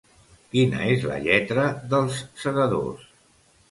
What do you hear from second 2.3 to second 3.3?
Segadors?